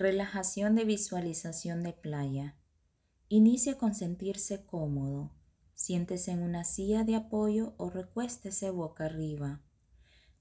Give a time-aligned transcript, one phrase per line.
[0.00, 2.56] Relajación de visualización de playa.
[3.26, 5.34] Inicia con sentirse cómodo.
[5.74, 9.60] Siéntese en una silla de apoyo o recuéstese boca arriba.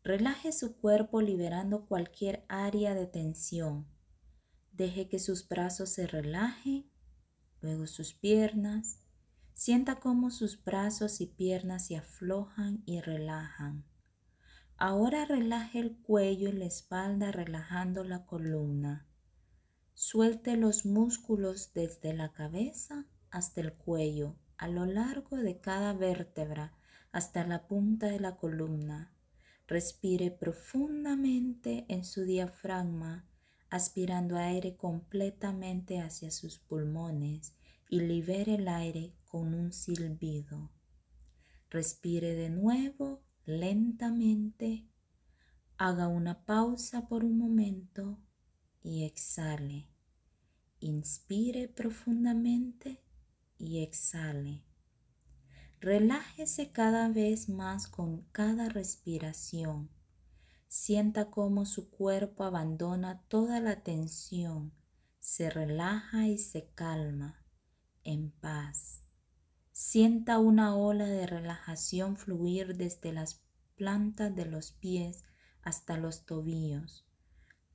[0.04, 3.88] Relaje su cuerpo liberando cualquier área de tensión.
[4.74, 6.92] Deje que sus brazos se relajen,
[7.60, 8.99] luego sus piernas.
[9.53, 13.85] Sienta cómo sus brazos y piernas se aflojan y relajan.
[14.76, 19.08] Ahora relaje el cuello y la espalda relajando la columna.
[20.00, 26.72] Suelte los músculos desde la cabeza hasta el cuello, a lo largo de cada vértebra
[27.12, 29.12] hasta la punta de la columna.
[29.66, 33.26] Respire profundamente en su diafragma,
[33.72, 37.55] aspirando aire completamente hacia sus pulmones
[37.90, 40.70] y libere el aire con un silbido.
[41.72, 44.86] Respire de nuevo lentamente.
[45.80, 48.20] Haga una pausa por un momento
[48.88, 49.90] y exhale.
[50.80, 53.04] Inspire profundamente
[53.57, 54.63] y exhale.
[55.82, 59.90] Relájese cada vez más con cada respiración.
[60.70, 64.73] Sienta cómo su cuerpo abandona toda la tensión,
[65.19, 67.45] se relaja y se calma
[68.05, 69.03] en paz.
[69.73, 73.43] Sienta una ola de relajación fluir desde las
[73.75, 75.25] plantas de los pies
[75.61, 77.06] hasta los tobillos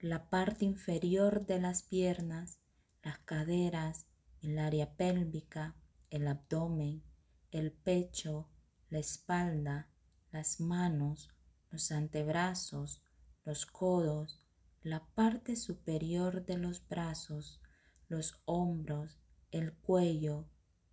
[0.03, 2.58] la parte inferior de las piernas,
[3.05, 4.08] las caderas,
[4.41, 5.77] el área pélvica,
[6.11, 7.05] el abdomen,
[7.53, 8.48] el pecho,
[8.91, 9.89] la espalda,
[10.33, 11.30] las manos,
[11.70, 13.05] los antebrazos,
[13.45, 14.41] los codos,
[14.83, 17.61] la parte superior de los brazos,
[18.08, 19.20] los hombros,
[19.53, 20.48] el cuello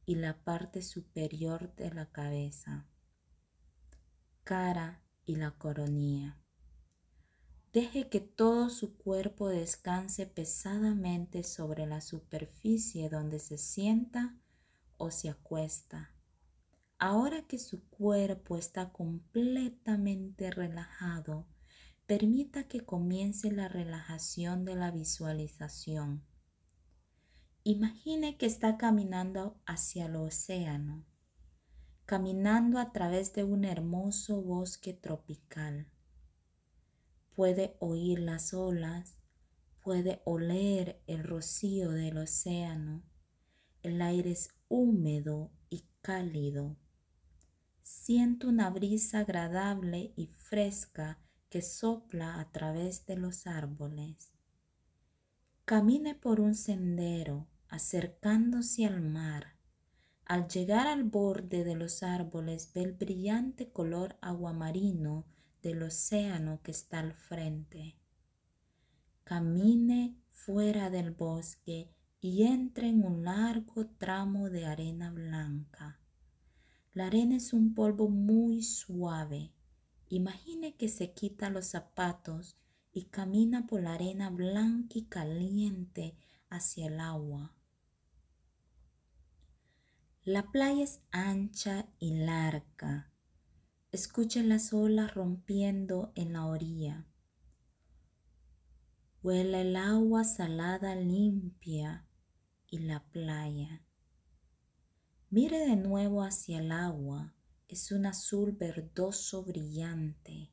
[0.06, 2.86] y la parte superior de la cabeza,
[4.44, 6.38] cara y la coronilla.
[7.72, 14.36] Deje que todo su cuerpo descanse pesadamente sobre la superficie donde se sienta
[14.98, 16.12] o se acuesta.
[16.98, 21.46] Ahora que su cuerpo está completamente relajado,
[22.08, 26.26] permita que comience la relajación de la visualización.
[27.64, 31.06] Imagine que está caminando hacia el océano,
[32.06, 35.88] caminando a través de un hermoso bosque tropical
[37.40, 39.18] puede oír las olas,
[39.80, 43.02] puede oler el rocío del océano.
[43.82, 46.76] El aire es húmedo y cálido.
[47.82, 51.18] Siento una brisa agradable y fresca
[51.48, 54.34] que sopla a través de los árboles.
[55.64, 59.56] Camine por un sendero acercándose al mar.
[60.26, 65.26] Al llegar al borde de los árboles ve el brillante color aguamarino
[65.62, 67.98] del océano que está al frente.
[69.24, 76.00] Camine fuera del bosque y entre en un largo tramo de arena blanca.
[76.94, 79.54] La arena es un polvo muy suave.
[80.10, 82.58] Imagine que se quita los zapatos
[82.92, 86.18] y camina por la arena blanca y caliente
[86.50, 87.54] hacia el agua.
[90.24, 93.10] La playa es ancha y larga
[93.92, 97.08] Escuche las olas rompiendo en la orilla.
[99.24, 102.08] Huela el agua salada limpia
[102.68, 103.84] y la playa.
[105.32, 107.34] Mire de nuevo hacia el agua.
[107.68, 110.52] Es un azul verdoso brillante.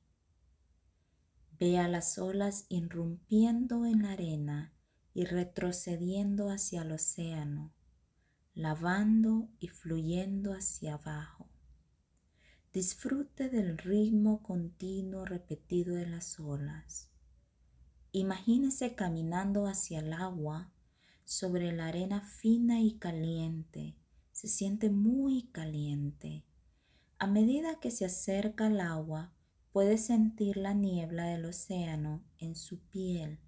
[1.59, 4.73] Vea las olas irrumpiendo en la arena
[5.13, 7.75] y retrocediendo hacia el océano,
[8.55, 11.51] lavando y fluyendo hacia abajo.
[12.77, 17.11] Disfrute del ritmo continuo repetido de las olas.
[18.13, 20.71] Imagínese caminando hacia el agua
[21.25, 23.97] sobre la arena fina y caliente.
[24.31, 26.45] Se siente muy caliente.
[27.19, 29.33] A medida que se acerca al agua,
[29.73, 33.41] puede sentir la niebla del océano en su piel.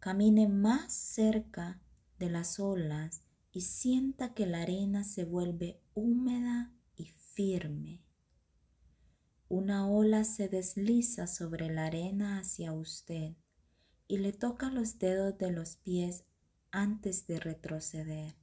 [0.00, 1.80] Camine más cerca
[2.18, 3.22] de las olas
[3.52, 8.02] y sienta que la arena se vuelve húmeda y firme.
[9.50, 13.34] Una ola se desliza sobre la arena hacia usted
[14.06, 16.26] y le toca los dedos de los pies
[16.70, 18.36] antes de retroceder.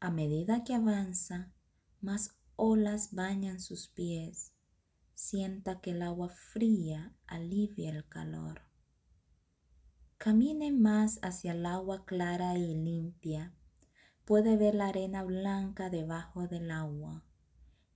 [0.00, 1.52] A medida que avanza,
[2.00, 4.52] más olas bañan sus pies.
[5.14, 8.62] Sienta que el agua fría alivia el calor.
[10.18, 13.54] Camine más hacia el agua clara y limpia.
[14.24, 17.24] Puede ver la arena blanca debajo del agua.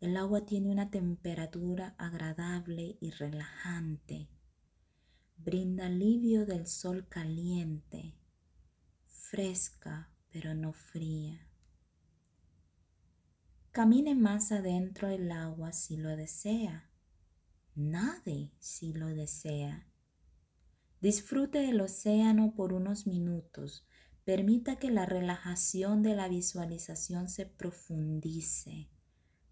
[0.00, 4.30] El agua tiene una temperatura agradable y relajante.
[5.36, 8.14] Brinda alivio del sol caliente.
[9.04, 11.46] fresca pero no fría.
[13.72, 16.90] Camine más adentro del agua si lo desea.
[17.74, 19.86] Nade si lo desea.
[21.02, 23.86] Disfrute del océano por unos minutos.
[24.24, 28.88] Permita que la relajación de la visualización se profundice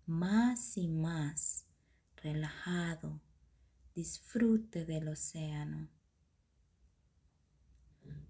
[0.08, 1.66] más y más
[2.16, 3.20] relajado.
[3.94, 5.90] Disfrute del océano.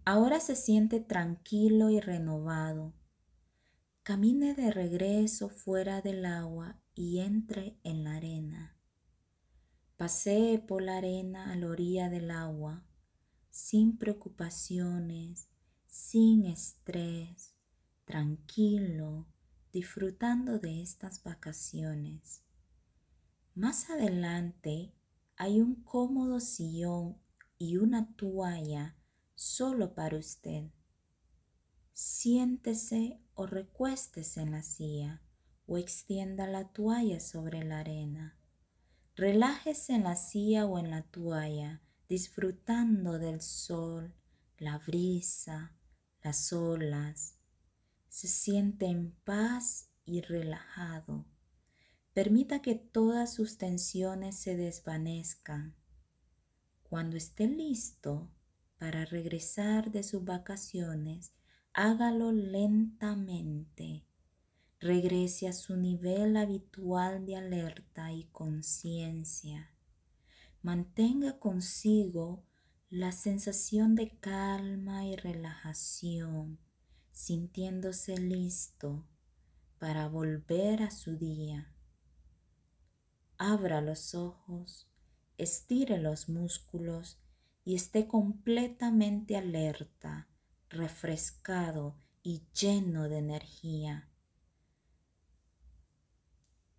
[0.05, 2.95] Ahora se siente tranquilo y renovado.
[4.03, 8.77] Camine de regreso fuera del agua y entre en la arena.
[9.97, 12.85] Pasee por la arena a la orilla del agua,
[13.51, 15.49] sin preocupaciones,
[15.87, 17.55] sin estrés,
[18.05, 19.29] tranquilo,
[19.73, 22.43] disfrutando de estas vacaciones.
[23.55, 24.95] Más adelante
[25.37, 27.19] hay un cómodo sillón
[27.59, 28.97] y una toalla
[29.35, 30.71] solo para usted.
[31.93, 35.23] Siéntese o recuéstese en la silla
[35.67, 38.39] o extienda la toalla sobre la arena.
[39.15, 44.15] Relájese en la silla o en la toalla, disfrutando del sol,
[44.59, 45.77] la brisa,
[46.23, 47.38] las olas.
[48.09, 51.27] Se siente en paz y relajado.
[52.13, 55.77] Permita que todas sus tensiones se desvanezcan.
[56.83, 58.31] Cuando esté listo,
[58.79, 61.33] para regresar de sus vacaciones,
[61.73, 64.05] hágalo lentamente.
[64.81, 69.75] Regrese a su nivel habitual de alerta y conciencia.
[70.63, 72.45] Mantenga consigo
[72.89, 76.59] la sensación de calma y relajación,
[77.19, 79.05] sintiéndose listo
[79.81, 81.75] para volver a su día.
[83.39, 84.89] Abra los ojos,
[85.37, 87.19] estire los músculos
[87.65, 90.29] y esté completamente alerta,
[90.71, 94.09] refrescado y lleno de energía.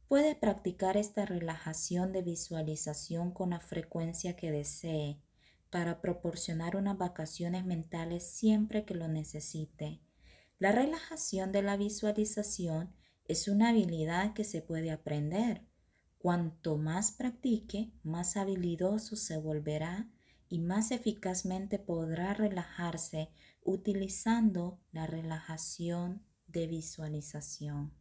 [0.07, 5.21] Puede practicar esta relajación de visualización con la frecuencia que desee
[5.69, 10.01] para proporcionar unas vacaciones mentales siempre que lo necesite.
[10.59, 15.65] La relajación de la visualización es una habilidad que se puede aprender.
[16.17, 20.09] Cuanto más practique, más habilidoso se volverá
[20.49, 23.31] y más eficazmente podrá relajarse
[23.63, 27.98] utilizando la relajación de visualización.